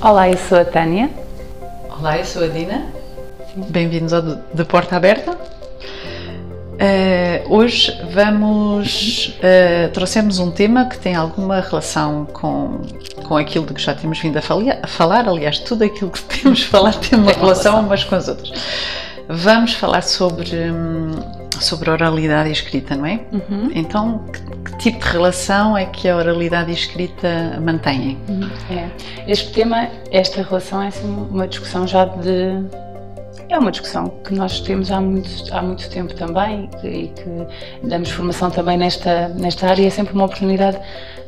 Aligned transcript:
Olá, 0.00 0.28
eu 0.28 0.38
sou 0.38 0.56
a 0.56 0.64
Tânia. 0.64 1.10
Olá, 1.90 2.18
eu 2.18 2.24
sou 2.24 2.44
a 2.44 2.46
Dina. 2.46 2.86
Bem-vindos 3.56 4.12
ao 4.12 4.22
De 4.22 4.64
Porta 4.64 4.94
Aberta. 4.94 5.32
Uh, 5.32 7.52
hoje 7.52 8.00
vamos. 8.12 9.36
Uh, 9.38 9.90
trouxemos 9.92 10.38
um 10.38 10.52
tema 10.52 10.84
que 10.84 10.96
tem 10.96 11.16
alguma 11.16 11.60
relação 11.60 12.26
com, 12.26 12.80
com 13.26 13.36
aquilo 13.36 13.66
de 13.66 13.74
que 13.74 13.82
já 13.82 13.92
temos 13.92 14.20
vindo 14.20 14.36
a, 14.36 14.42
falia, 14.42 14.78
a 14.80 14.86
falar. 14.86 15.28
Aliás, 15.28 15.58
tudo 15.58 15.82
aquilo 15.82 16.12
que 16.12 16.22
temos 16.42 16.62
falar 16.62 16.94
tem 16.94 17.18
uma 17.18 17.32
relação 17.32 17.80
umas 17.80 18.04
com 18.04 18.14
as 18.14 18.28
outras. 18.28 18.52
Vamos 19.28 19.74
falar 19.74 20.04
sobre, 20.04 20.70
hum, 20.70 21.10
sobre 21.60 21.90
oralidade 21.90 22.48
e 22.48 22.52
escrita, 22.52 22.96
não 22.96 23.06
é? 23.06 23.20
Uhum. 23.32 23.70
Então, 23.74 24.24
que, 24.32 24.40
que, 24.70 24.78
tipo 24.78 24.98
de 24.98 25.10
relação 25.10 25.76
é 25.76 25.86
que 25.86 26.08
a 26.08 26.16
oralidade 26.16 26.70
e 26.70 26.74
a 26.74 26.76
escrita 26.76 27.60
mantêm? 27.60 28.18
Uhum. 28.28 28.50
É. 28.70 28.88
Este 29.26 29.52
tema, 29.52 29.88
esta 30.10 30.42
relação 30.42 30.82
é 30.82 30.88
assim, 30.88 31.06
uma 31.30 31.46
discussão 31.46 31.86
já 31.86 32.04
de 32.04 32.64
é 33.48 33.58
uma 33.58 33.70
discussão 33.70 34.08
que 34.24 34.34
nós 34.34 34.60
temos 34.60 34.90
há 34.90 35.00
muito, 35.00 35.30
há 35.52 35.62
muito 35.62 35.88
tempo 35.88 36.14
também 36.14 36.68
e 36.84 37.08
que 37.08 37.86
damos 37.88 38.10
formação 38.10 38.50
também 38.50 38.76
nesta, 38.76 39.28
nesta 39.28 39.68
área. 39.68 39.86
É 39.86 39.90
sempre 39.90 40.14
uma 40.14 40.24
oportunidade 40.24 40.78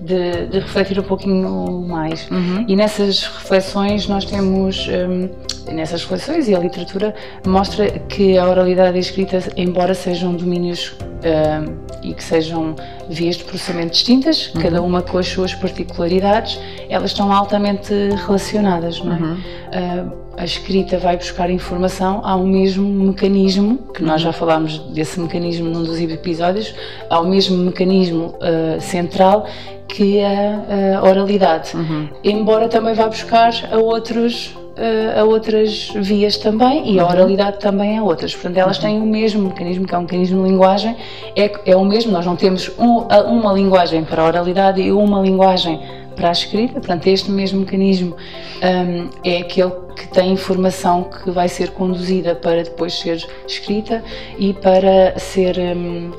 de, 0.01 0.47
de 0.47 0.59
refletir 0.59 0.99
um 0.99 1.03
pouquinho 1.03 1.87
mais. 1.89 2.29
Uhum. 2.31 2.65
E 2.69 2.77
nessas 2.77 3.25
reflexões 3.25 4.07
nós 4.07 4.25
temos, 4.25 4.87
um, 4.89 5.73
nessas 5.73 6.03
reflexões 6.03 6.49
e 6.49 6.55
a 6.55 6.59
literatura 6.59 7.15
mostra 7.47 7.89
que 7.91 8.37
a 8.37 8.47
oralidade 8.47 8.97
e 8.97 8.99
a 8.99 9.01
escrita, 9.01 9.41
embora 9.57 9.95
sejam 9.95 10.35
domínios 10.35 10.95
um, 11.01 11.91
e 12.03 12.15
que 12.15 12.23
sejam 12.23 12.75
vias 13.09 13.37
de 13.37 13.45
processamento 13.45 13.93
distintas, 13.93 14.53
uhum. 14.55 14.63
cada 14.63 14.83
uma 14.83 15.03
com 15.03 15.19
as 15.19 15.29
suas 15.29 15.55
particularidades, 15.55 16.59
elas 16.89 17.11
estão 17.13 17.33
altamente 17.33 17.93
relacionadas, 18.27 19.03
não 19.03 19.15
é? 19.15 19.19
Uhum. 19.19 19.35
Uh, 19.35 20.20
a 20.37 20.45
escrita 20.45 20.99
vai 20.99 21.17
buscar 21.17 21.51
informação, 21.51 22.21
há 22.25 22.37
um 22.37 22.47
mesmo 22.47 22.89
mecanismo, 22.89 23.79
que 23.95 24.03
nós 24.03 24.23
já 24.23 24.33
falámos 24.33 24.79
desse 24.95 25.21
mecanismo 25.21 25.69
num 25.69 25.83
dos 25.83 26.01
episódios, 26.01 26.75
há 27.09 27.21
o 27.21 27.29
mesmo 27.29 27.57
mecanismo 27.59 28.35
uh, 28.37 28.81
central 28.81 29.47
que 29.87 30.23
a, 30.23 30.99
a 31.01 31.09
oralidade, 31.09 31.77
uhum. 31.77 32.09
embora 32.23 32.69
também 32.69 32.95
vá 32.95 33.09
buscar 33.09 33.53
a 33.73 33.77
outros 33.77 34.55
uh, 34.81 35.21
a 35.21 35.25
outras 35.25 35.91
vias 35.95 36.37
também 36.37 36.95
e 36.95 36.99
a 36.99 37.05
uhum. 37.05 37.11
oralidade 37.11 37.59
também 37.59 37.99
a 37.99 38.03
outras. 38.03 38.33
Portanto, 38.33 38.57
elas 38.57 38.77
uhum. 38.79 38.83
têm 38.83 39.01
o 39.01 39.07
mesmo 39.07 39.49
mecanismo, 39.49 39.87
que 39.87 39.95
é 39.95 39.99
um 39.99 40.03
mecanismo 40.03 40.43
de 40.43 40.51
linguagem, 40.51 40.97
é, 41.37 41.53
é 41.67 41.77
o 41.77 41.85
mesmo, 41.85 42.13
nós 42.13 42.25
não 42.25 42.37
temos 42.37 42.71
um, 42.79 42.99
uma 43.29 43.53
linguagem 43.53 44.05
para 44.05 44.23
a 44.23 44.27
oralidade 44.27 44.81
e 44.81 44.93
uma 44.93 45.21
linguagem 45.21 45.81
para 46.21 46.29
a 46.29 46.33
escrita, 46.33 46.75
portanto, 46.75 47.07
este 47.07 47.31
mesmo 47.31 47.61
mecanismo 47.61 48.15
um, 48.63 49.09
é 49.25 49.39
aquele 49.39 49.73
que 49.97 50.07
tem 50.09 50.33
informação 50.33 51.05
que 51.05 51.31
vai 51.31 51.49
ser 51.49 51.71
conduzida 51.71 52.35
para 52.35 52.63
depois 52.63 52.93
ser 52.93 53.27
escrita 53.47 54.05
e 54.39 54.53
para 54.53 55.19
ser 55.19 55.59
um, 55.59 56.11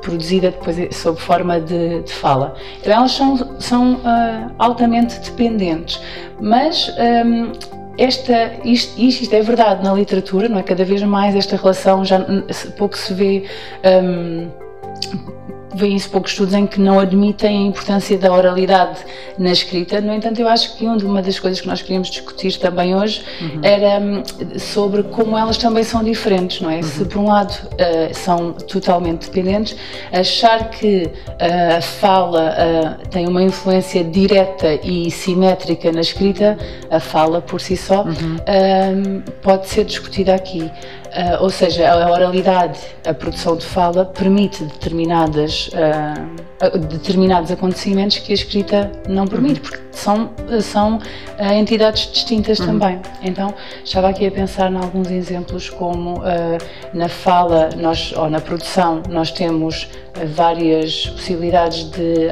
produzida 0.00 0.52
depois 0.52 0.76
sob 0.94 1.20
forma 1.20 1.60
de, 1.60 2.02
de, 2.02 2.12
fala. 2.12 2.54
Então 2.80 2.92
elas 2.92 3.10
são, 3.10 3.60
são 3.60 3.94
uh, 3.94 4.54
altamente 4.60 5.18
dependentes, 5.18 6.00
mas 6.40 6.94
um, 7.26 7.50
esta, 7.98 8.52
isto, 8.64 9.00
isto, 9.00 9.34
é 9.34 9.42
verdade 9.42 9.82
na 9.82 9.92
literatura, 9.92 10.48
não 10.48 10.60
é? 10.60 10.62
Cada 10.62 10.84
vez 10.84 11.02
mais 11.02 11.34
esta 11.34 11.56
relação 11.56 12.04
já 12.04 12.24
pouco 12.76 12.96
se 12.96 13.12
vê. 13.12 13.44
Um, 13.84 14.68
vêem-se 15.74 16.08
poucos 16.08 16.32
estudos 16.32 16.54
em 16.54 16.66
que 16.66 16.80
não 16.80 16.98
admitem 16.98 17.64
a 17.64 17.66
importância 17.68 18.16
da 18.16 18.32
oralidade 18.32 19.00
na 19.38 19.52
escrita. 19.52 20.00
No 20.00 20.12
entanto, 20.12 20.40
eu 20.40 20.48
acho 20.48 20.76
que 20.76 20.86
uma 20.86 21.22
das 21.22 21.38
coisas 21.38 21.60
que 21.60 21.68
nós 21.68 21.82
queríamos 21.82 22.08
discutir 22.08 22.56
também 22.58 22.94
hoje 22.94 23.22
uhum. 23.40 23.60
era 23.62 24.00
hum, 24.00 24.22
sobre 24.58 25.02
como 25.04 25.36
elas 25.36 25.56
também 25.56 25.84
são 25.84 26.02
diferentes, 26.02 26.60
não 26.60 26.70
é? 26.70 26.76
Uhum. 26.76 26.82
Se 26.82 27.04
por 27.04 27.18
um 27.18 27.28
lado 27.28 27.52
uh, 27.52 28.14
são 28.14 28.52
totalmente 28.52 29.26
dependentes, 29.26 29.76
achar 30.12 30.70
que 30.70 31.04
uh, 31.04 31.76
a 31.76 31.80
fala 31.80 32.54
uh, 33.02 33.08
tem 33.08 33.26
uma 33.26 33.42
influência 33.42 34.02
direta 34.02 34.74
e 34.82 35.10
simétrica 35.10 35.92
na 35.92 36.00
escrita, 36.00 36.56
a 36.90 37.00
fala 37.00 37.40
por 37.40 37.60
si 37.60 37.76
só, 37.76 38.02
uhum. 38.02 38.38
Hum, 38.48 39.22
pode 39.42 39.68
ser 39.68 39.84
discutida 39.84 40.34
aqui. 40.34 40.70
Uh, 41.18 41.42
ou 41.42 41.50
seja, 41.50 41.90
a 41.90 42.12
oralidade, 42.12 42.78
a 43.04 43.12
produção 43.12 43.56
de 43.56 43.66
fala, 43.66 44.04
permite 44.04 44.62
determinadas, 44.62 45.68
uh, 45.74 46.78
determinados 46.78 47.50
acontecimentos 47.50 48.18
que 48.18 48.30
a 48.30 48.34
escrita 48.36 48.92
não 49.08 49.26
permite, 49.26 49.58
uhum. 49.58 49.66
porque 49.66 49.87
são, 49.98 50.30
são 50.60 50.96
uh, 50.96 51.52
entidades 51.52 52.10
distintas 52.10 52.58
uhum. 52.58 52.66
também. 52.66 53.00
Então, 53.22 53.54
estava 53.84 54.08
aqui 54.08 54.26
a 54.26 54.30
pensar 54.30 54.70
em 54.70 54.76
alguns 54.76 55.10
exemplos, 55.10 55.68
como 55.68 56.22
na 56.92 57.08
fala 57.08 57.70
nós, 57.76 58.12
ou 58.16 58.30
na 58.30 58.40
produção 58.40 59.02
nós 59.08 59.30
temos 59.30 59.88
várias 60.34 61.06
possibilidades 61.06 61.84
de 61.90 62.28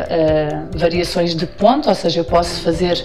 variações 0.77 1.35
de 1.35 1.47
ponto, 1.47 1.89
ou 1.89 1.95
seja, 1.95 2.21
eu 2.21 2.25
posso 2.25 2.61
fazer 2.63 3.03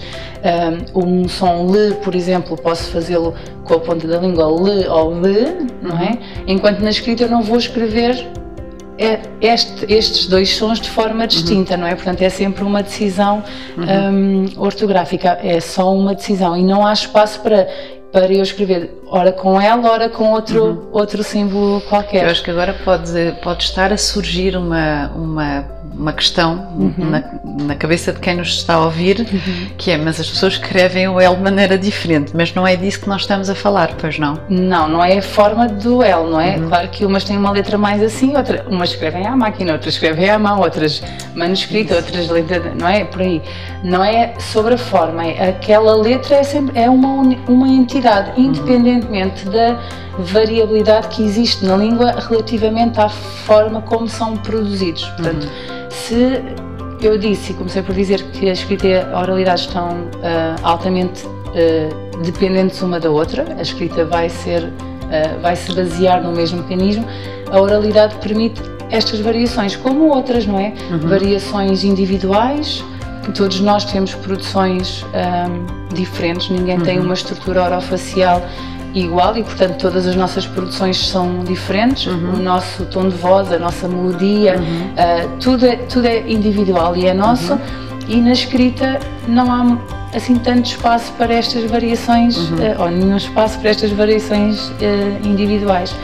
um 0.94 1.28
som 1.28 1.66
le, 1.70 1.94
por 1.96 2.14
exemplo, 2.14 2.56
posso 2.56 2.90
fazê-lo 2.90 3.34
com 3.64 3.74
a 3.74 3.80
ponta 3.80 4.06
da 4.06 4.18
língua 4.18 4.46
le 4.46 4.86
ou 4.88 5.20
le, 5.20 5.68
não 5.82 5.98
é? 5.98 6.18
Enquanto 6.46 6.80
na 6.80 6.90
escrita 6.90 7.24
eu 7.24 7.28
não 7.28 7.42
vou 7.42 7.58
escrever 7.58 8.26
este, 9.40 9.92
estes 9.92 10.26
dois 10.26 10.50
sons 10.54 10.80
de 10.80 10.90
forma 10.90 11.26
distinta, 11.26 11.74
uhum. 11.74 11.80
não 11.80 11.86
é? 11.86 11.94
Portanto, 11.94 12.22
é 12.22 12.28
sempre 12.28 12.62
uma 12.64 12.82
decisão 12.82 13.42
uhum. 13.76 14.46
um, 14.56 14.60
ortográfica, 14.60 15.38
é 15.42 15.60
só 15.60 15.94
uma 15.94 16.14
decisão 16.14 16.56
e 16.56 16.62
não 16.62 16.86
há 16.86 16.92
espaço 16.92 17.40
para 17.40 17.68
para 18.12 18.30
eu 18.30 18.42
escrever 18.42 19.01
ora 19.12 19.30
com 19.30 19.60
ela, 19.60 19.90
ora 19.90 20.08
com 20.08 20.32
outro, 20.32 20.64
uhum. 20.64 20.88
outro 20.90 21.22
símbolo 21.22 21.82
qualquer. 21.82 22.24
Eu 22.24 22.30
acho 22.30 22.42
que 22.42 22.50
agora 22.50 22.74
pode, 22.82 23.12
pode 23.42 23.62
estar 23.62 23.92
a 23.92 23.96
surgir 23.98 24.56
uma, 24.56 25.08
uma, 25.14 25.64
uma 25.94 26.12
questão 26.14 26.66
uhum. 26.74 27.10
na, 27.10 27.22
na 27.64 27.74
cabeça 27.74 28.12
de 28.12 28.18
quem 28.18 28.36
nos 28.36 28.48
está 28.48 28.74
a 28.74 28.84
ouvir, 28.84 29.20
uhum. 29.20 29.66
que 29.76 29.90
é, 29.90 29.98
mas 29.98 30.18
as 30.18 30.28
pessoas 30.30 30.54
escrevem 30.54 31.06
o 31.08 31.20
L 31.20 31.36
de 31.36 31.42
maneira 31.42 31.76
diferente, 31.76 32.32
mas 32.34 32.54
não 32.54 32.66
é 32.66 32.74
disso 32.74 33.00
que 33.00 33.08
nós 33.08 33.20
estamos 33.20 33.50
a 33.50 33.54
falar, 33.54 33.94
pois 34.00 34.18
não? 34.18 34.38
Não, 34.48 34.88
não 34.88 35.04
é 35.04 35.18
a 35.18 35.22
forma 35.22 35.68
do 35.68 36.02
L, 36.02 36.30
não 36.30 36.40
é? 36.40 36.56
Uhum. 36.56 36.68
Claro 36.68 36.88
que 36.88 37.04
umas 37.04 37.22
têm 37.22 37.36
uma 37.36 37.50
letra 37.50 37.76
mais 37.76 38.02
assim, 38.02 38.34
outra, 38.34 38.64
umas 38.68 38.90
escrevem 38.90 39.26
à 39.26 39.36
máquina, 39.36 39.74
outras 39.74 39.94
escrevem 39.94 40.30
à 40.30 40.38
mão, 40.38 40.60
outras 40.60 41.02
manuscrita, 41.34 41.96
outras 41.96 42.28
letras, 42.30 42.62
não 42.78 42.88
é? 42.88 43.04
Por 43.04 43.20
aí. 43.20 43.42
Não 43.84 44.02
é 44.02 44.34
sobre 44.38 44.74
a 44.74 44.78
forma, 44.78 45.26
é, 45.26 45.50
aquela 45.50 45.94
letra 45.96 46.36
é, 46.36 46.42
sempre, 46.42 46.78
é 46.78 46.88
uma, 46.88 47.36
uma 47.48 47.68
entidade 47.68 48.40
independentemente 49.02 49.48
da 49.48 49.78
variabilidade 50.18 51.08
que 51.08 51.22
existe 51.22 51.64
na 51.64 51.76
língua 51.76 52.12
relativamente 52.12 53.00
à 53.00 53.08
forma 53.08 53.82
como 53.82 54.08
são 54.08 54.36
produzidos. 54.36 55.04
Portanto, 55.04 55.44
uhum. 55.44 55.90
se 55.90 56.42
eu 57.00 57.18
disse 57.18 57.52
e 57.52 57.54
comecei 57.54 57.82
por 57.82 57.94
dizer 57.94 58.22
que 58.30 58.48
a 58.48 58.52
escrita 58.52 58.86
e 58.86 59.00
a 59.00 59.18
oralidade 59.18 59.62
estão 59.62 59.88
uh, 59.88 60.60
altamente 60.62 61.26
uh, 61.26 62.22
dependentes 62.22 62.80
uma 62.82 63.00
da 63.00 63.10
outra, 63.10 63.44
a 63.58 63.62
escrita 63.62 64.04
vai 64.04 64.28
ser 64.28 64.62
uh, 64.62 65.40
vai 65.40 65.56
se 65.56 65.74
basear 65.74 66.22
no 66.22 66.32
mesmo 66.32 66.62
mecanismo, 66.62 67.04
a 67.50 67.60
oralidade 67.60 68.14
permite 68.16 68.60
estas 68.90 69.20
variações, 69.20 69.74
como 69.74 70.08
outras, 70.08 70.46
não 70.46 70.60
é? 70.60 70.74
Uhum. 70.90 70.98
Variações 71.08 71.82
individuais, 71.82 72.84
Todos 73.34 73.60
nós 73.60 73.84
temos 73.84 74.14
produções 74.16 75.04
um, 75.04 75.94
diferentes, 75.94 76.50
ninguém 76.50 76.76
uhum. 76.76 76.84
tem 76.84 76.98
uma 76.98 77.14
estrutura 77.14 77.62
orofacial 77.62 78.42
igual 78.94 79.36
e, 79.36 79.42
portanto, 79.42 79.78
todas 79.78 80.06
as 80.06 80.16
nossas 80.16 80.46
produções 80.46 81.06
são 81.06 81.40
diferentes. 81.40 82.06
Uhum. 82.06 82.34
O 82.34 82.42
nosso 82.42 82.84
tom 82.86 83.08
de 83.08 83.16
voz, 83.16 83.52
a 83.52 83.58
nossa 83.58 83.88
melodia, 83.88 84.56
uhum. 84.56 84.64
uh, 84.64 85.38
tudo, 85.40 85.66
é, 85.66 85.76
tudo 85.76 86.06
é 86.06 86.20
individual 86.30 86.96
e 86.96 87.06
é 87.06 87.14
nosso. 87.14 87.54
Uhum. 87.54 87.60
E 88.08 88.16
na 88.16 88.32
escrita 88.32 88.98
não 89.28 89.50
há 89.50 89.78
assim 90.14 90.36
tanto 90.36 90.66
espaço 90.66 91.12
para 91.12 91.32
estas 91.32 91.70
variações, 91.70 92.36
uh, 92.36 92.80
ou 92.80 92.90
nenhum 92.90 93.16
espaço 93.16 93.58
para 93.58 93.70
estas 93.70 93.90
variações 93.90 94.68
uh, 94.68 94.72
individuais. 95.26 95.94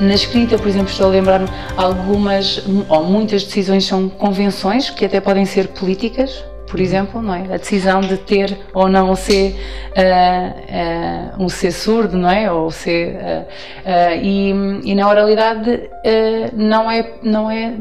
Na 0.00 0.14
escrita, 0.14 0.58
por 0.58 0.68
exemplo, 0.68 0.90
estou 0.90 1.06
a 1.06 1.10
lembrar-me 1.10 1.48
algumas 1.76 2.62
ou 2.88 3.04
muitas 3.04 3.44
decisões 3.44 3.86
são 3.86 4.10
convenções 4.10 4.90
que 4.90 5.06
até 5.06 5.20
podem 5.20 5.46
ser 5.46 5.68
políticas, 5.68 6.44
por 6.68 6.80
exemplo, 6.80 7.22
não 7.22 7.34
é? 7.34 7.42
A 7.54 7.56
decisão 7.56 8.00
de 8.00 8.16
ter 8.16 8.56
ou 8.74 8.88
não 8.88 9.10
um 9.10 9.16
ser, 9.16 9.54
uh, 9.96 11.38
uh, 11.38 11.44
um 11.44 11.48
ser 11.48 11.72
surdo, 11.72 12.16
não 12.16 12.30
é? 12.30 12.50
Ou 12.50 12.70
ser, 12.70 13.16
uh, 13.16 13.46
e, 14.20 14.50
e, 14.84 14.94
na 14.94 15.08
oralidade 15.08 15.88
não 16.52 16.90
é, 16.90 17.10
não 17.22 17.50
é 17.50 17.74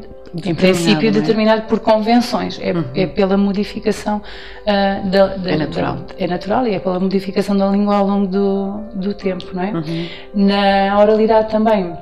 em 0.45 0.53
princípio, 0.53 1.07
é? 1.07 1.11
determinado 1.11 1.63
por 1.63 1.79
convenções, 1.79 2.59
é, 2.61 2.73
uhum. 2.73 2.83
é 2.93 3.07
pela 3.07 3.37
modificação 3.37 4.21
da, 4.65 5.27
da, 5.37 5.51
É 5.51 5.57
natural. 5.57 5.95
Da, 5.95 6.15
é 6.17 6.27
natural 6.27 6.67
e 6.67 6.75
é 6.75 6.79
pela 6.79 6.99
modificação 6.99 7.55
da 7.55 7.67
língua 7.69 7.95
ao 7.95 8.05
longo 8.05 8.27
do, 8.27 8.79
do 8.95 9.13
tempo, 9.13 9.45
não 9.53 9.63
é? 9.63 9.71
Uhum. 9.71 10.07
Na 10.33 10.99
oralidade 10.99 11.49
também 11.49 11.95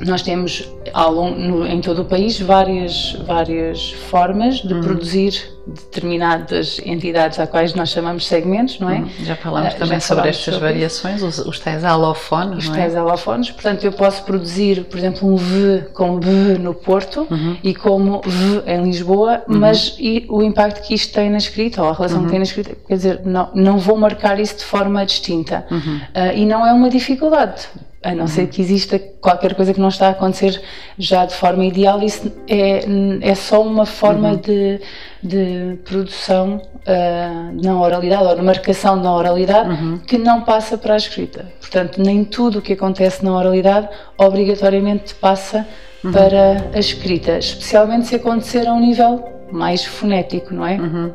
nós 0.00 0.22
temos 0.22 0.68
ao 0.92 1.12
longo, 1.12 1.38
no, 1.38 1.66
em 1.66 1.80
todo 1.80 2.02
o 2.02 2.04
país 2.04 2.40
várias, 2.40 3.16
várias 3.26 3.92
formas 3.92 4.56
de 4.56 4.74
uhum. 4.74 4.80
produzir 4.80 5.52
determinadas 5.66 6.80
entidades 6.84 7.38
a 7.38 7.46
quais 7.46 7.72
nós 7.74 7.90
chamamos 7.90 8.26
segmentos, 8.26 8.80
não 8.80 8.90
é? 8.90 8.98
Uhum. 8.98 9.08
Já 9.20 9.36
falámos 9.36 9.74
uh, 9.74 9.78
também 9.78 9.94
já 9.94 10.00
sobre 10.00 10.28
estas 10.28 10.54
sobre 10.54 10.72
variações, 10.72 11.22
os, 11.22 11.38
os 11.38 11.58
tais 11.60 11.84
alofones, 11.84 12.64
Os 12.64 12.70
é? 12.70 12.74
tais 12.74 12.96
alofones, 12.96 13.50
portanto 13.50 13.84
eu 13.84 13.92
posso 13.92 14.24
produzir, 14.24 14.84
por 14.84 14.98
exemplo, 14.98 15.28
um 15.28 15.36
V 15.36 15.86
como 15.94 16.20
V 16.20 16.58
no 16.58 16.74
Porto 16.74 17.26
uhum. 17.30 17.56
e 17.62 17.74
como 17.74 18.20
V 18.24 18.62
em 18.66 18.82
Lisboa, 18.82 19.42
uhum. 19.48 19.58
mas 19.58 19.96
e 20.00 20.26
o 20.28 20.42
impacto 20.42 20.82
que 20.86 20.94
isto 20.94 21.14
tem 21.14 21.30
na 21.30 21.38
escrita, 21.38 21.82
ou 21.82 21.88
a 21.88 21.92
relação 21.92 22.18
que 22.18 22.24
uhum. 22.24 22.30
tem 22.30 22.38
na 22.40 22.44
escrita, 22.44 22.76
quer 22.86 22.96
dizer, 22.96 23.20
não, 23.24 23.50
não 23.54 23.78
vou 23.78 23.96
marcar 23.96 24.40
isso 24.40 24.58
de 24.58 24.64
forma 24.64 25.04
distinta. 25.06 25.64
Uh, 25.70 26.36
e 26.36 26.44
não 26.44 26.66
é 26.66 26.72
uma 26.72 26.90
dificuldade 26.90 27.68
a 28.02 28.14
não 28.14 28.26
ser 28.26 28.48
que 28.48 28.60
exista 28.60 28.98
qualquer 28.98 29.54
coisa 29.54 29.72
que 29.72 29.80
não 29.80 29.88
está 29.88 30.08
a 30.08 30.10
acontecer 30.10 30.60
já 30.98 31.24
de 31.24 31.34
forma 31.34 31.64
ideal, 31.64 32.02
isso 32.02 32.32
é, 32.48 32.84
é 33.20 33.34
só 33.34 33.62
uma 33.62 33.86
forma 33.86 34.30
uhum. 34.30 34.36
de, 34.36 34.80
de 35.22 35.78
produção 35.84 36.60
uh, 36.86 37.62
na 37.62 37.80
oralidade 37.80 38.24
ou 38.24 38.36
na 38.36 38.42
marcação 38.42 38.96
na 38.96 39.14
oralidade 39.14 39.70
uhum. 39.70 39.98
que 39.98 40.18
não 40.18 40.42
passa 40.42 40.76
para 40.76 40.94
a 40.94 40.96
escrita. 40.96 41.46
Portanto, 41.60 42.02
nem 42.02 42.24
tudo 42.24 42.58
o 42.58 42.62
que 42.62 42.72
acontece 42.72 43.24
na 43.24 43.36
oralidade 43.36 43.88
obrigatoriamente 44.18 45.14
passa 45.14 45.66
uhum. 46.02 46.12
para 46.12 46.70
a 46.74 46.78
escrita, 46.78 47.38
especialmente 47.38 48.08
se 48.08 48.16
acontecer 48.16 48.66
a 48.66 48.74
um 48.74 48.80
nível 48.80 49.24
mais 49.52 49.84
fonético, 49.84 50.52
não 50.54 50.66
é? 50.66 50.76
Uhum. 50.76 51.12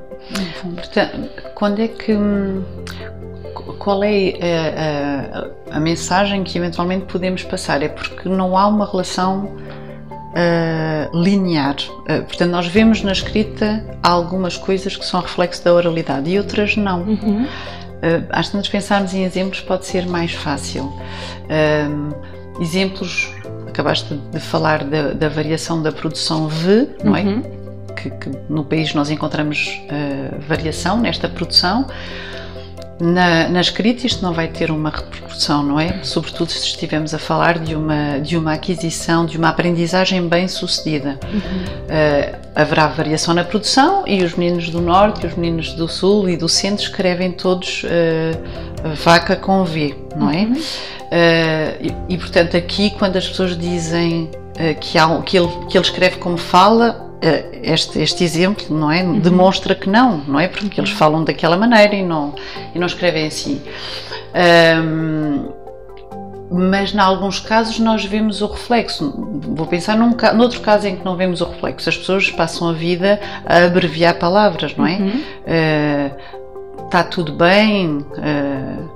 Portanto, 0.75 1.29
quando 1.55 1.81
é 1.81 1.87
que 1.87 2.13
hum, 2.13 2.63
qual 3.77 4.03
é 4.03 4.07
a, 4.07 4.11
eh, 4.11 4.33
a, 4.41 5.39
eh, 5.39 5.51
a, 5.71 5.79
mensagem 5.79 6.43
que 6.43 6.57
eventualmente 6.57 7.05
podemos 7.05 7.43
passar? 7.43 7.81
É 7.81 7.89
porque 7.89 8.27
não 8.27 8.57
há 8.57 8.67
uma 8.67 8.85
relação 8.85 9.51
uh, 10.37 11.17
linear. 11.17 11.75
Uh, 12.01 12.23
portanto, 12.23 12.51
nós 12.51 12.67
vemos 12.67 13.01
na 13.01 13.11
escrita 13.11 13.83
algumas 14.03 14.57
coisas 14.57 14.95
que 14.95 15.05
são 15.05 15.21
reflexo 15.21 15.63
da 15.63 15.73
oralidade 15.73 16.29
e 16.29 16.37
outras 16.37 16.75
não. 16.75 17.01
Uhum. 17.01 17.43
Uh, 17.43 18.25
às 18.29 18.49
vezes 18.49 18.69
pensarmos 18.69 19.13
em 19.13 19.23
exemplos 19.23 19.61
pode 19.61 19.85
ser 19.85 20.05
mais 20.05 20.33
fácil. 20.33 20.83
Uh, 20.83 22.61
exemplos, 22.61 23.31
acabaste 23.67 24.13
de 24.31 24.39
falar 24.39 24.83
da, 24.83 25.13
da, 25.13 25.29
variação 25.29 25.81
da 25.81 25.91
produção 25.91 26.47
V, 26.47 26.89
não 27.03 27.15
é? 27.15 27.23
Uhum. 27.23 27.57
Que, 27.95 28.09
que, 28.11 28.31
no 28.47 28.63
país 28.63 28.93
nós 28.93 29.09
encontramos 29.09 29.81
variação 30.47 30.99
nesta 30.99 31.27
produção. 31.27 31.87
Na, 32.99 33.47
na, 33.47 33.61
escrita 33.61 34.07
isto 34.07 34.23
não 34.23 34.33
vai 34.33 34.47
ter 34.47 34.71
uma 34.71 34.89
repercussão, 34.89 35.61
não 35.61 35.79
é? 35.79 35.99
Sobretudo 36.03 36.51
se 36.51 36.65
estivermos 36.65 37.13
a 37.13 37.19
falar 37.19 37.59
de 37.59 37.75
uma, 37.75 38.19
de 38.19 38.35
uma 38.35 38.53
aquisição, 38.53 39.25
de 39.25 39.37
uma 39.37 39.49
aprendizagem 39.49 40.27
bem 40.27 40.47
sucedida. 40.47 41.19
Uhum. 41.31 41.39
Uh, 41.39 42.37
haverá 42.55 42.87
variação 42.87 43.35
na 43.35 43.43
produção 43.43 44.03
e 44.07 44.23
os 44.23 44.33
meninos 44.33 44.69
do 44.69 44.81
Norte, 44.81 45.27
os 45.27 45.35
meninos 45.35 45.73
do 45.73 45.87
Sul 45.87 46.27
e 46.27 46.35
do 46.35 46.49
Centro 46.49 46.83
escrevem 46.83 47.31
todos 47.31 47.83
uh, 47.83 48.95
vaca 48.95 49.35
com 49.35 49.63
V, 49.63 49.95
não 50.15 50.31
é? 50.31 50.37
Uhum. 50.37 50.53
Uh, 50.53 51.93
e, 52.09 52.15
e, 52.15 52.17
portanto 52.17 52.57
aqui 52.57 52.89
quando 52.97 53.15
as 53.15 53.27
pessoas 53.27 53.55
dizem 53.55 54.29
que, 54.81 54.97
há, 54.97 55.21
que, 55.21 55.37
ele, 55.37 55.47
que 55.69 55.77
ele 55.77 55.85
escreve 55.85 56.17
como 56.17 56.37
fala, 56.37 56.87
eh, 56.89 57.06
este, 57.63 57.99
este 57.99 58.23
exemplo 58.23 58.65
não 58.69 58.91
é? 58.91 59.03
Uhum. 59.03 59.19
demonstra 59.19 59.73
que 59.75 59.89
não 59.89 60.19
não 60.27 60.39
é? 60.39 60.47
Porque 60.47 60.79
eles 60.79 60.91
falam 60.91 61.23
daquela 61.23 61.57
maneira 61.57 61.95
e 61.95 62.03
não 62.03 62.33
e 62.73 62.79
não 62.79 62.87
escrevem 62.87 63.27
assim. 63.27 63.61
Um, 64.83 65.51
mas 66.49 66.93
em 66.93 66.99
alguns 66.99 67.39
casos 67.39 67.77
nós 67.79 68.05
vemos 68.05 68.41
o 68.41 68.47
reflexo. 68.47 69.13
Vou 69.41 69.67
pensar 69.67 69.97
num 69.97 70.15
noutro 70.35 70.61
caso 70.61 70.87
em 70.87 70.95
que 70.95 71.03
não 71.03 71.15
vemos 71.15 71.41
o 71.41 71.45
reflexo. 71.45 71.89
As 71.89 71.97
pessoas 71.97 72.29
passam 72.29 72.69
a 72.69 72.73
vida 72.73 73.19
a 73.45 73.65
abreviar 73.65 74.17
palavras 74.17 74.75
não 74.75 74.85
é? 74.85 74.97
Uhum. 74.97 75.09
uh, 75.09 76.85
está 76.85 77.03
tudo 77.03 77.33
bem 77.33 77.97
uh, 77.97 78.86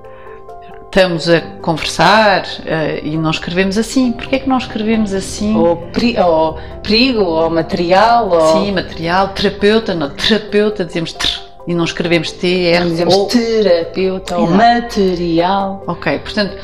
estamos 0.92 1.30
a 1.30 1.40
conversar 1.62 2.44
uh, 2.44 3.06
e 3.06 3.18
não 3.18 3.32
escrevemos 3.32 3.78
assim. 3.78 4.12
Porquê 4.12 4.36
é 4.36 4.40
que 4.40 4.50
não 4.50 4.58
escrevemos 4.58 5.14
assim? 5.14 5.56
Ou, 5.56 5.78
peri 5.78 6.20
ou 6.20 6.60
perigo, 6.84 7.24
ou 7.24 7.50
material. 7.50 8.30
Ou... 8.30 8.54
Sim, 8.54 8.74
material, 8.74 9.30
terapeuta, 9.30 9.96
não, 9.96 10.10
terapeuta, 10.10 10.84
dizemos 10.84 11.14
tr, 11.14 11.40
e 11.66 11.74
não 11.74 11.86
escrevemos 11.86 12.32
T, 12.32 12.66
R, 12.72 12.90
dizemos 12.90 13.16
ou... 13.16 13.28
terapeuta 13.28 14.38
ou 14.38 14.48
material. 14.48 15.82
Ok, 15.88 16.20
portanto, 16.20 16.58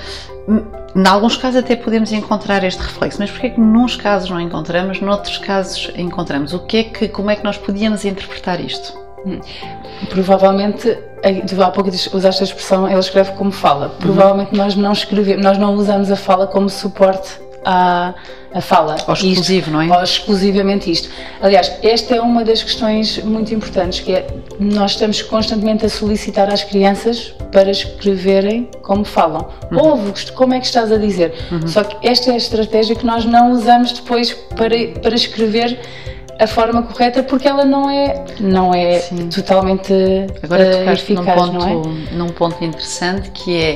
em 0.96 1.08
alguns 1.08 1.38
casos 1.38 1.60
até 1.60 1.78
podemos 1.78 2.12
encontrar 2.12 2.64
este 2.66 2.82
reflexo, 2.82 3.20
mas 3.22 3.32
porquê 3.32 3.48
é 3.48 3.50
que 3.52 3.62
nos 3.62 3.96
casos 3.96 4.30
não 4.30 4.42
encontramos, 4.42 5.00
noutros 5.00 5.38
casos 5.38 5.90
encontramos? 5.96 6.54
O 6.54 6.60
que 6.60 6.78
é 6.78 6.84
que, 6.84 7.08
como 7.08 7.32
é 7.32 7.36
que 7.36 7.44
nós 7.46 7.58
podíamos 7.58 8.04
interpretar 8.04 8.60
isto? 8.60 8.94
Hum. 9.26 9.40
Provavelmente, 10.10 10.98
tu 11.48 11.62
há 11.62 11.72
pouco 11.72 11.90
usaste 11.90 12.44
a 12.44 12.46
expressão, 12.46 12.88
ele 12.88 13.00
escreve 13.00 13.32
como 13.34 13.52
fala. 13.52 13.90
Provavelmente 14.00 14.52
uhum. 14.52 14.58
nós 14.58 14.76
não 14.76 14.92
escrevemos, 14.92 15.44
nós 15.44 15.58
não 15.58 15.76
usamos 15.76 16.12
a 16.12 16.16
fala 16.16 16.48
como 16.48 16.70
suporte 16.70 17.40
à, 17.66 18.14
à 18.54 18.62
fala. 18.62 18.96
Ou 19.08 19.14
exclusivo, 19.14 19.60
isto, 19.60 19.72
não 19.72 19.82
é? 19.82 19.98
Ou 19.98 20.04
exclusivamente 20.04 20.90
isto. 20.90 21.10
Aliás, 21.42 21.74
esta 21.84 22.16
é 22.16 22.22
uma 22.22 22.46
das 22.46 22.64
questões 22.64 23.18
muito 23.24 23.54
importantes, 23.54 24.00
que 24.00 24.14
é 24.14 24.28
nós 24.60 24.92
estamos 24.92 25.22
constantemente 25.22 25.86
a 25.86 25.90
solicitar 25.90 26.52
às 26.52 26.64
crianças 26.64 27.34
para 27.52 27.70
escreverem 27.70 28.70
como 28.82 29.04
falam. 29.04 29.48
Uhum. 29.72 29.80
Ouve, 29.80 30.32
como 30.32 30.54
é 30.54 30.60
que 30.60 30.66
estás 30.66 30.92
a 30.92 30.98
dizer? 30.98 31.34
Uhum. 31.52 31.68
Só 31.68 31.84
que 31.84 32.08
esta 32.08 32.32
é 32.32 32.34
a 32.36 32.38
estratégia 32.38 32.96
que 32.96 33.06
nós 33.06 33.26
não 33.26 33.52
usamos 33.52 33.92
depois 33.92 34.32
para, 34.32 34.76
para 35.02 35.16
escrever 35.16 35.80
a 36.40 36.48
forma 36.48 36.84
correta 36.84 37.24
porque 37.24 37.48
ela 37.48 37.66
não 37.66 37.90
é 37.90 38.26
não 38.40 38.74
é 38.74 39.00
Sim. 39.00 39.30
totalmente 39.30 39.94
agora 40.42 40.64
uh, 40.64 40.92
eficaz, 40.92 41.10
num 41.10 41.26
ponto 41.26 41.54
não 41.54 41.68
é? 41.68 42.16
num 42.16 42.30
ponto 42.30 42.64
interessante 42.64 43.32
que 43.32 43.58
é 43.58 43.74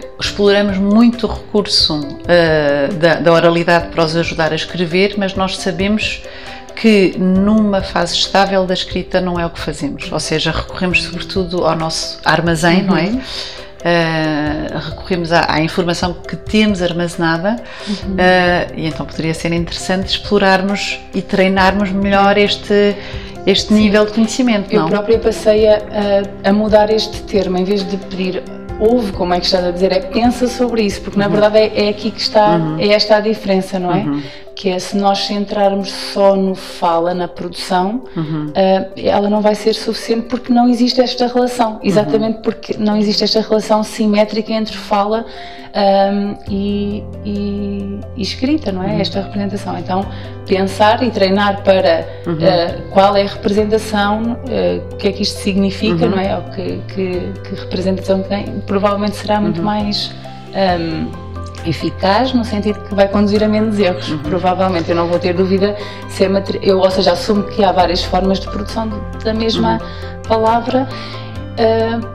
uh, 0.00 0.20
exploramos 0.20 0.78
muito 0.78 1.26
o 1.26 1.30
recurso 1.30 2.00
uh, 2.00 2.94
da, 2.94 3.16
da 3.16 3.32
oralidade 3.32 3.88
para 3.88 4.04
os 4.04 4.16
ajudar 4.16 4.52
a 4.52 4.56
escrever 4.56 5.14
mas 5.16 5.34
nós 5.34 5.58
sabemos 5.58 6.22
que 6.74 7.16
numa 7.18 7.82
fase 7.82 8.14
estável 8.14 8.66
da 8.66 8.74
escrita 8.74 9.20
não 9.20 9.38
é 9.38 9.46
o 9.46 9.50
que 9.50 9.60
fazemos, 9.60 10.10
ou 10.10 10.18
seja, 10.18 10.50
recorremos 10.50 11.02
sobretudo 11.04 11.64
ao 11.64 11.76
nosso 11.76 12.18
armazém, 12.24 12.80
uhum. 12.80 12.86
não 12.86 12.96
é? 12.96 13.12
Uh, 13.84 14.78
recorremos 14.78 15.30
à, 15.30 15.44
à, 15.46 15.60
informação 15.60 16.14
que 16.14 16.36
temos 16.36 16.80
armazenada 16.80 17.56
uhum. 17.86 18.14
uh, 18.14 18.72
e 18.74 18.86
então 18.86 19.04
poderia 19.04 19.34
ser 19.34 19.52
interessante 19.52 20.06
explorarmos 20.06 20.98
e 21.12 21.20
treinarmos 21.20 21.92
melhor 21.92 22.38
este 22.38 22.96
este 23.46 23.68
Sim. 23.68 23.74
nível 23.74 24.06
de 24.06 24.12
conhecimento, 24.12 24.72
Eu 24.72 24.80
não? 24.80 24.86
Eu 24.86 24.90
própria 24.90 25.18
passei 25.18 25.68
a, 25.68 25.82
a, 26.44 26.50
mudar 26.54 26.90
este 26.90 27.20
termo, 27.24 27.58
em 27.58 27.64
vez 27.64 27.86
de 27.86 27.98
pedir 27.98 28.42
ouve, 28.80 29.12
como 29.12 29.34
é 29.34 29.38
que 29.38 29.44
estás 29.44 29.66
a 29.66 29.70
dizer, 29.70 29.92
é 29.92 30.00
pensa 30.00 30.48
sobre 30.48 30.80
isso, 30.80 31.02
porque 31.02 31.20
uhum. 31.20 31.26
na 31.26 31.28
verdade 31.28 31.58
é, 31.58 31.86
é, 31.86 31.88
aqui 31.90 32.10
que 32.10 32.22
está, 32.22 32.56
uhum. 32.56 32.78
é 32.78 32.88
esta 32.88 33.16
a 33.16 33.20
diferença, 33.20 33.78
não 33.78 33.92
é? 33.92 33.98
Uhum 33.98 34.22
que 34.54 34.68
é 34.68 34.78
se 34.78 34.96
nós 34.96 35.26
centrarmos 35.26 35.90
só 35.92 36.36
no 36.36 36.54
fala, 36.54 37.12
na 37.12 37.26
produção, 37.26 38.04
uhum. 38.16 38.46
uh, 38.46 38.92
ela 38.96 39.28
não 39.28 39.40
vai 39.40 39.54
ser 39.54 39.74
suficiente 39.74 40.26
porque 40.28 40.52
não 40.52 40.68
existe 40.68 41.00
esta 41.00 41.26
relação. 41.26 41.80
Exatamente 41.82 42.36
uhum. 42.36 42.42
porque 42.42 42.76
não 42.78 42.96
existe 42.96 43.24
esta 43.24 43.40
relação 43.40 43.82
simétrica 43.82 44.52
entre 44.52 44.76
fala 44.76 45.26
um, 45.74 46.36
e, 46.48 47.02
e, 47.24 48.00
e, 48.16 48.22
escrita, 48.22 48.70
não 48.70 48.82
é? 48.82 48.92
Uhum. 48.92 49.00
Esta 49.00 49.22
representação. 49.22 49.76
Então, 49.76 50.06
pensar 50.46 51.02
e 51.02 51.10
treinar 51.10 51.62
para 51.62 52.06
uh, 52.26 52.90
qual 52.90 53.16
é 53.16 53.22
a 53.22 53.26
representação, 53.26 54.34
uh, 54.34 54.92
o 54.92 54.96
que 54.96 55.08
é 55.08 55.12
que 55.12 55.22
isto 55.22 55.40
significa, 55.40 56.04
uhum. 56.04 56.12
não 56.12 56.18
é? 56.18 56.36
Ou 56.36 56.42
que, 56.44 56.80
que, 56.94 57.32
que, 57.42 57.54
representação 57.60 58.22
tem, 58.22 58.44
provavelmente 58.66 59.16
será 59.16 59.40
muito 59.40 59.58
uhum. 59.58 59.64
mais. 59.64 60.14
Um, 60.54 61.23
eficaz 61.66 62.32
no 62.32 62.44
sentido 62.44 62.80
que 62.80 62.94
vai 62.94 63.08
conduzir 63.08 63.42
a 63.42 63.48
menos 63.48 63.78
erros, 63.78 64.10
uhum. 64.10 64.18
provavelmente. 64.18 64.90
Eu 64.90 64.96
não 64.96 65.06
vou 65.06 65.18
ter 65.18 65.34
dúvida 65.34 65.76
se 66.08 66.24
é 66.24 66.28
material. 66.28 66.64
Eu, 66.64 66.78
ou 66.78 66.90
seja, 66.90 67.12
assumo 67.12 67.44
que 67.44 67.64
há 67.64 67.72
várias 67.72 68.02
formas 68.02 68.40
de 68.40 68.48
produção 68.48 68.88
da 69.22 69.34
mesma 69.34 69.74
uhum. 69.74 70.22
palavra. 70.28 70.88
Uh, 71.58 72.14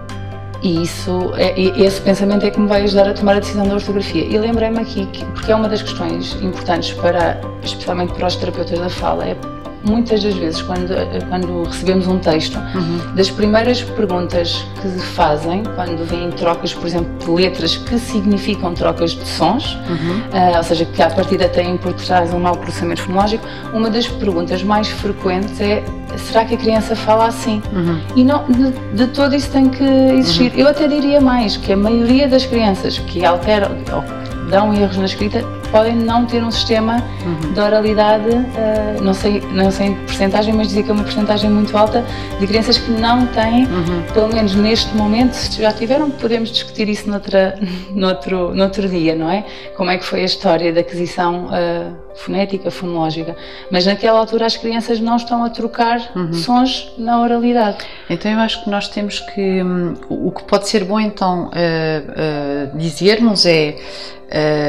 e 0.62 0.84
isso, 0.84 1.32
é, 1.38 1.58
esse 1.58 2.02
pensamento 2.02 2.46
é 2.46 2.52
que 2.52 2.60
me 2.60 2.68
vai 2.68 2.84
ajudar 2.84 3.08
a 3.08 3.14
tomar 3.14 3.38
a 3.38 3.40
decisão 3.40 3.68
da 3.68 3.76
ortografia. 3.76 4.26
E 4.26 4.38
lembrei-me 4.38 4.80
aqui, 4.80 5.06
que, 5.08 5.24
porque 5.26 5.52
é 5.52 5.56
uma 5.56 5.70
das 5.70 5.82
questões 5.82 6.36
importantes 6.42 6.92
para, 6.94 7.40
especialmente 7.64 8.14
para 8.14 8.28
os 8.28 8.36
terapeutas 8.36 8.78
da 8.78 8.90
fala, 8.90 9.26
é 9.26 9.36
muitas 9.84 10.24
das 10.24 10.34
vezes, 10.36 10.62
quando, 10.62 10.94
quando 11.30 11.64
recebemos 11.64 12.08
um 12.08 12.20
texto, 12.20 12.58
uhum. 12.58 13.16
das 13.16 13.30
primeiras 13.30 13.82
perguntas 13.82 14.66
que 14.82 14.88
fazem, 15.00 15.64
quando 15.76 16.06
vêm 16.06 16.30
trocas, 16.32 16.74
por 16.74 16.88
exemplo, 16.88 17.10
de 17.18 17.32
letras 17.32 17.78
que 17.78 17.98
significam 17.98 18.74
trocas 18.74 19.12
de 19.12 19.28
sons, 19.28 19.76
uhum. 19.90 20.20
uh, 20.54 20.58
ou 20.58 20.64
seja, 20.64 20.86
que 20.86 21.02
à 21.02 21.10
partida 21.10 21.48
têm 21.48 21.78
por 21.78 21.94
trás 21.94 22.34
um 22.34 22.40
mau 22.40 22.56
processamento 22.56 23.02
fonológico, 23.02 23.46
uma 23.74 23.90
das 23.90 24.08
perguntas 24.08 24.64
mais 24.64 24.88
frequentes 24.88 25.60
é 25.62 25.84
será 26.18 26.44
que 26.44 26.56
a 26.56 26.58
criança 26.58 26.96
fala 26.96 27.28
assim? 27.28 27.62
Uhum. 27.72 28.00
E 28.16 28.24
não, 28.24 28.44
de, 28.46 28.72
de, 28.96 29.08
todo 29.08 29.36
isso 29.36 29.50
tem 29.52 29.70
que 29.70 29.84
existir. 29.84 30.52
Uhum. 30.54 30.60
Eu 30.60 30.68
até 30.68 30.88
diria 30.88 31.22
mais, 31.22 31.56
que 31.56 31.72
a 31.72 31.78
maioria 31.78 32.28
das 32.28 32.46
crianças 32.46 32.98
que 32.98 33.24
alteram 33.24 33.72
ou 33.94 34.02
que 34.02 34.50
dão 34.50 34.74
erros 34.74 34.98
na 34.98 35.06
escrita 35.06 35.44
podem 35.72 35.96
não 35.96 36.26
ter 36.26 36.44
um 36.44 36.52
sistema 36.52 37.04
uhum. 37.26 37.54
de 37.54 37.60
oralidade, 37.60 38.30
uh, 38.30 39.02
não, 39.02 39.14
sei, 39.14 39.42
não 39.52 39.72
sei 39.72 39.88
em 39.88 39.96
porcentagem, 39.96 40.54
mas 40.54 40.68
dizer 40.68 40.84
que 40.84 40.90
é 40.90 40.94
uma 40.94 41.04
porcentagem 41.04 41.50
muito 41.50 41.76
alta 41.78 42.04
de 42.40 42.48
crianças 42.48 42.78
que 42.78 42.92
não 42.92 43.26
têm, 43.28 43.66
uhum. 43.66 44.04
pelo 44.14 44.28
menos 44.30 44.56
neste 44.56 44.96
momento, 44.96 45.34
se 45.34 45.62
já 45.62 45.72
tiveram, 45.72 46.10
podemos 46.10 46.52
discutir 46.52 46.90
isso 46.90 47.10
noutra, 47.10 47.58
noutro, 47.94 48.54
noutro 48.54 48.88
dia, 48.88 49.16
não 49.16 49.30
é? 49.30 49.46
Como 49.76 49.90
é 49.90 49.98
que 49.98 50.06
foi 50.06 50.22
a 50.22 50.26
história 50.26 50.74
da 50.74 50.82
aquisição 50.82 51.46
uh, 51.46 52.10
fonética, 52.20 52.70
fonológica. 52.70 53.36
Mas 53.72 53.86
naquela 53.86 54.20
altura 54.20 54.46
as 54.46 54.58
crianças 54.58 55.00
não 55.00 55.16
estão 55.16 55.44
a 55.44 55.50
trocar 55.50 56.12
uhum. 56.16 56.34
sons 56.34 56.92
na 56.98 57.22
oralidade. 57.22 57.78
Então 58.10 58.32
eu 58.32 58.40
acho 58.40 58.64
que 58.64 58.70
nós 58.70 58.88
temos 58.88 59.20
que. 59.20 59.64
Um, 59.64 59.96
o 60.10 60.32
que 60.32 60.44
pode 60.44 60.68
ser 60.68 60.84
bom 60.84 61.00
então 61.00 61.48
uh, 61.48 62.74
uh, 62.74 62.78
dizermos 62.78 63.46
é. 63.46 63.78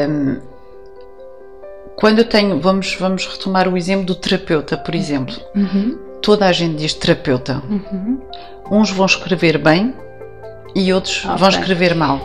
Um, 0.09 0.50
quando 2.01 2.21
eu 2.21 2.25
tenho, 2.25 2.59
vamos, 2.59 2.97
vamos 2.99 3.27
retomar 3.27 3.69
o 3.69 3.77
exemplo 3.77 4.07
do 4.07 4.15
terapeuta, 4.15 4.77
por 4.79 4.95
exemplo. 4.95 5.37
Uhum. 5.55 5.99
Toda 6.23 6.47
a 6.47 6.53
gente 6.53 6.77
diz 6.77 6.95
terapeuta. 6.95 7.63
Uhum. 7.69 8.19
Uns 8.71 8.91
vão 8.91 9.05
escrever 9.05 9.59
bem 9.59 9.95
e 10.75 10.93
outros 10.95 11.25
okay. 11.25 11.37
vão 11.37 11.49
escrever 11.51 11.95
mal. 11.95 12.19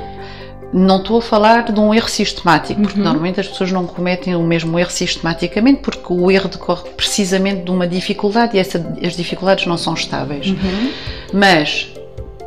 Não 0.73 0.97
estou 0.97 1.19
a 1.19 1.21
falar 1.21 1.71
de 1.71 1.79
um 1.79 1.93
erro 1.93 2.09
sistemático, 2.09 2.81
porque 2.81 2.99
uhum. 2.99 3.05
normalmente 3.05 3.39
as 3.39 3.47
pessoas 3.47 3.71
não 3.71 3.85
cometem 3.85 4.33
o 4.35 4.43
mesmo 4.43 4.79
erro 4.79 4.89
sistematicamente, 4.89 5.81
porque 5.81 6.11
o 6.11 6.31
erro 6.31 6.47
decorre 6.47 6.89
precisamente 6.91 7.63
de 7.63 7.71
uma 7.71 7.85
dificuldade 7.85 8.55
e 8.55 8.59
essa, 8.59 8.83
as 9.05 9.15
dificuldades 9.15 9.65
não 9.65 9.77
são 9.77 9.93
estáveis. 9.93 10.47
Uhum. 10.47 10.91
Mas 11.33 11.91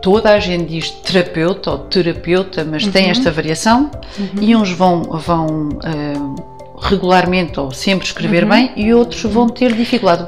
toda 0.01 0.31
a 0.31 0.41
gente 0.41 0.65
diz 0.65 0.91
terapeuta 0.91 1.73
ou 1.73 1.79
terapeuta, 1.79 2.65
mas 2.65 2.85
uhum. 2.85 2.91
tem 2.91 3.11
esta 3.11 3.31
variação 3.31 3.91
uhum. 4.19 4.43
e 4.43 4.57
uns 4.57 4.71
vão, 4.71 5.03
vão 5.03 5.69
uh, 5.69 6.58
regularmente 6.81 7.59
ou 7.59 7.71
sempre 7.73 8.07
escrever 8.07 8.45
uhum. 8.45 8.51
bem 8.51 8.73
e 8.77 8.95
outros 8.95 9.23
vão 9.23 9.49
ter 9.49 9.73
dificuldade. 9.73 10.27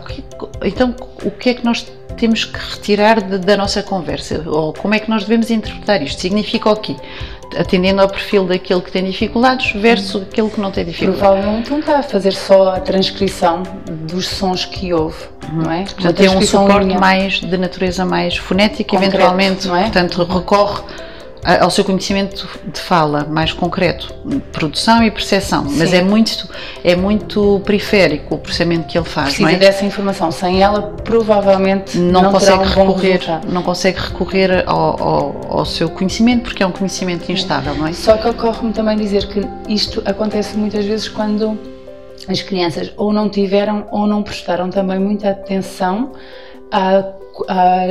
Então, 0.63 0.95
o 1.25 1.31
que 1.31 1.51
é 1.51 1.55
que 1.55 1.65
nós 1.65 1.87
temos 2.17 2.45
que 2.45 2.59
retirar 2.59 3.23
de, 3.23 3.39
da 3.39 3.57
nossa 3.57 3.83
conversa? 3.83 4.43
Ou 4.47 4.73
como 4.73 4.95
é 4.95 4.99
que 4.99 5.09
nós 5.09 5.23
devemos 5.23 5.51
interpretar 5.51 6.03
isto? 6.03 6.21
Significa 6.21 6.71
o 6.71 6.77
quê? 6.77 6.97
atendendo 7.57 8.01
ao 8.01 8.09
perfil 8.09 8.45
daquele 8.45 8.81
que 8.81 8.93
tem 8.93 9.05
dificuldades 9.05 9.73
versus 9.73 10.15
uhum. 10.15 10.23
aquele 10.23 10.51
que 10.51 10.61
não 10.61 10.71
tem 10.71 10.85
dificuldades. 10.85 11.21
Provavelmente 11.21 11.71
não 11.71 11.81
está 11.81 11.99
a 11.99 12.03
fazer 12.03 12.33
só 12.33 12.75
a 12.75 12.81
transcrição 12.81 13.63
dos 14.09 14.29
sons 14.29 14.65
que 14.65 14.93
ouve, 14.93 15.25
uhum. 15.51 15.63
não 15.63 15.73
é? 15.73 15.83
Portanto, 15.83 16.17
tem 16.17 16.29
um 16.29 16.43
suporte 16.43 16.99
mais 16.99 17.41
de 17.41 17.57
natureza 17.57 18.05
mais 18.05 18.37
fonética, 18.37 18.91
Concreto, 18.91 19.17
eventualmente, 19.17 19.69
é? 19.69 19.83
portanto, 19.83 20.23
recorre 20.25 20.83
ao 21.43 21.71
seu 21.71 21.85
conhecimento 21.85 22.47
de 22.71 22.81
fala 22.81 23.25
mais 23.25 23.53
concreto, 23.53 24.13
produção 24.53 25.03
e 25.03 25.11
percepção, 25.11 25.69
Sim. 25.69 25.79
mas 25.79 25.93
é 25.93 26.03
muito 26.03 26.49
é 26.85 26.95
muito 26.95 27.61
periférico 27.65 28.35
o 28.35 28.39
processamento 28.39 28.87
que 28.87 28.99
ele 28.99 29.07
faz, 29.07 29.29
Precisa 29.35 29.53
é? 29.53 29.57
dessa 29.57 29.85
informação, 29.85 30.31
sem 30.31 30.63
ela 30.63 30.83
provavelmente 31.03 31.97
não, 31.99 32.23
não 32.23 32.33
consegue 32.33 32.59
um 32.59 32.63
recorrer, 32.63 33.21
não 33.49 33.63
consegue 33.63 33.99
recorrer 33.99 34.65
ao, 34.67 35.03
ao, 35.03 35.59
ao, 35.59 35.65
seu 35.65 35.89
conhecimento 35.89 36.43
porque 36.43 36.63
é 36.63 36.67
um 36.67 36.73
conhecimento 36.73 37.31
instável, 37.33 37.75
não 37.75 37.87
é? 37.87 37.93
Só 37.93 38.17
que 38.17 38.29
ocorre-me 38.29 38.73
também 38.73 38.97
dizer 38.97 39.27
que 39.29 39.41
isto 39.69 40.03
acontece 40.05 40.57
muitas 40.57 40.85
vezes 40.85 41.09
quando 41.09 41.59
as 42.29 42.43
crianças 42.43 42.93
ou 42.97 43.13
não 43.13 43.31
tiveram 43.31 43.87
ou 43.91 44.07
não 44.07 44.23
prestaram 44.23 44.69
também 44.69 44.99
muita 44.99 45.31
atenção 45.31 46.13
à 46.71 47.03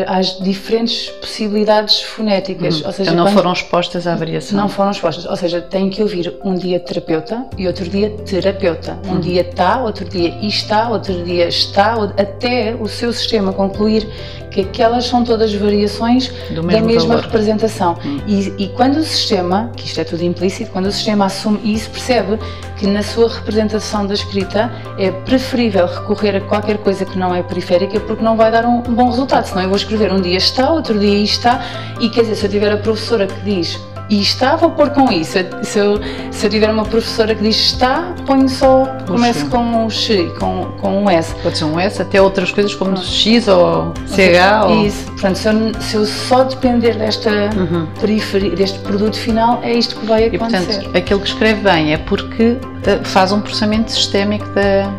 às 0.08 0.40
diferentes 0.40 1.10
possibilidades 1.10 2.02
fonéticas. 2.02 2.82
Uhum. 2.82 2.88
Ou 2.88 2.94
seja, 2.94 3.12
então 3.12 3.26
não 3.26 3.32
foram 3.32 3.54
expostas 3.54 4.08
à 4.08 4.16
variação? 4.16 4.58
Não 4.58 4.70
foram 4.70 4.92
expostas. 4.92 5.26
Ou 5.26 5.36
seja, 5.36 5.62
têm 5.62 5.90
que 5.90 6.02
ouvir 6.02 6.34
um 6.44 6.56
dia 6.56 6.80
terapeuta 6.80 7.46
e 7.58 7.68
outro 7.68 7.88
dia 7.90 8.10
terapeuta. 8.26 9.00
Um 9.06 9.14
uhum. 9.14 9.20
dia 9.20 9.42
está, 9.42 9.82
outro 9.82 10.06
dia 10.06 10.34
está, 10.42 10.90
outro 10.90 11.24
dia 11.24 11.48
está, 11.48 11.94
até 12.18 12.76
o 12.80 12.88
seu 12.88 13.12
sistema 13.14 13.54
concluir 13.54 14.08
que 14.50 14.62
aquelas 14.62 15.06
são 15.06 15.24
todas 15.24 15.54
variações 15.54 16.32
da 16.52 16.62
mesma 16.62 17.16
valor. 17.16 17.24
representação. 17.24 17.98
Hum. 18.04 18.20
E, 18.28 18.54
e, 18.58 18.68
quando 18.70 18.98
o 18.98 19.04
sistema, 19.04 19.72
que 19.76 19.86
isto 19.86 20.02
é 20.02 20.04
tudo 20.04 20.24
implícito, 20.24 20.72
quando 20.72 20.88
o 20.88 20.92
sistema 20.92 21.26
assume 21.26 21.60
isso, 21.64 21.90
percebe 21.90 22.40
que 22.78 22.88
na 22.88 23.04
sua 23.04 23.30
representação 23.30 24.08
da 24.08 24.14
escrita 24.14 24.72
é 24.98 25.12
preferível 25.12 25.86
recorrer 25.86 26.38
a 26.38 26.42
qualquer 26.42 26.78
coisa 26.78 27.06
que 27.06 27.18
não 27.18 27.36
é 27.36 27.44
periférica 27.44 28.00
porque 28.00 28.24
não 28.24 28.36
vai 28.36 28.52
dar 28.52 28.66
um 28.66 28.82
bom 28.82 29.10
resultado. 29.10 29.39
Senão 29.48 29.64
eu 29.64 29.70
vou 29.70 29.78
escrever 29.78 30.12
um 30.12 30.22
dia 30.22 30.38
está, 30.38 30.72
outro 30.72 30.98
dia 30.98 31.24
está, 31.24 31.64
e 32.00 32.10
quer 32.10 32.22
dizer, 32.22 32.36
se 32.36 32.46
eu 32.46 32.50
tiver 32.50 32.72
a 32.72 32.78
professora 32.78 33.28
que 33.28 33.42
diz 33.42 33.80
e 34.10 34.22
está, 34.22 34.56
vou 34.56 34.72
pôr 34.72 34.90
com 34.90 35.12
isso. 35.12 35.38
Se 35.62 35.78
eu, 35.78 36.02
se 36.32 36.48
eu 36.48 36.50
tiver 36.50 36.70
uma 36.70 36.84
professora 36.84 37.36
que 37.36 37.44
diz 37.44 37.56
está, 37.56 38.16
ponho 38.26 38.50
só, 38.50 38.86
começo 39.06 39.46
com 39.50 39.60
um 39.60 39.90
X, 39.90 40.32
com, 40.40 40.66
com 40.82 41.04
um 41.04 41.10
S. 41.10 41.36
Pode 41.44 41.58
ser 41.60 41.66
um 41.66 41.80
S, 41.80 42.02
até 42.02 42.20
outras 42.20 42.52
coisas 42.52 42.74
como. 42.74 42.98
X 42.98 43.48
ou 43.48 43.94
CH. 44.08 44.66
Ou... 44.66 44.86
Isso, 44.86 45.06
portanto, 45.12 45.36
se 45.36 45.48
eu, 45.48 45.82
se 45.82 45.96
eu 45.96 46.06
só 46.06 46.44
depender 46.44 46.96
desta 46.96 47.30
uhum. 47.56 47.88
periferia, 48.02 48.56
deste 48.56 48.80
produto 48.80 49.16
final, 49.16 49.60
é 49.62 49.74
isto 49.74 49.96
que 49.96 50.06
vai 50.08 50.26
acontecer. 50.26 50.64
E, 50.64 50.66
portanto, 50.66 50.98
aquele 50.98 51.20
que 51.20 51.28
escreve 51.28 51.62
bem 51.62 51.94
é 51.94 51.98
porque 51.98 52.58
eh, 52.88 53.00
faz 53.04 53.32
um 53.32 53.42
processamento 53.42 53.92
sistémico 53.92 54.48
da, 54.50 54.92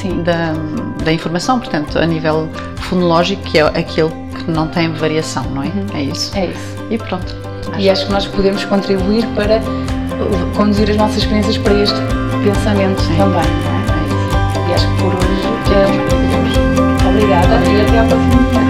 Sim. 0.00 0.22
Da, 0.22 0.52
da 1.04 1.12
informação, 1.12 1.58
portanto, 1.58 1.98
a 1.98 2.06
nível 2.06 2.48
fonológico, 2.76 3.42
que 3.42 3.58
é 3.58 3.62
aquele 3.62 4.10
que 4.36 4.50
não 4.50 4.68
tem 4.68 4.92
variação, 4.92 5.44
não 5.50 5.62
é? 5.62 5.66
Uhum. 5.66 5.86
É 5.94 6.02
isso. 6.02 6.36
É 6.36 6.46
isso. 6.46 6.84
E 6.90 6.98
pronto. 6.98 7.34
E 7.76 7.90
acho 7.90 8.06
que 8.06 8.12
nós 8.12 8.26
podemos 8.26 8.64
contribuir 8.64 9.26
para 9.34 9.60
conduzir 10.56 10.90
as 10.90 10.96
nossas 10.96 11.24
crianças 11.24 11.58
para 11.58 11.74
este 11.74 12.00
pensamento 12.44 13.00
Sim. 13.02 13.16
também. 13.16 13.40
É? 13.40 14.68
É 14.68 14.70
e 14.70 14.74
acho 14.74 14.88
que 14.88 15.02
por 15.02 15.14
hoje. 15.14 15.28
É... 15.74 17.08
Obrigada 17.08 17.54
e 17.56 17.80
até 17.82 17.98
à 17.98 18.04
próxima. 18.04 18.67